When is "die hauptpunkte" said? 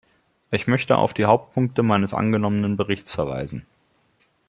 1.13-1.83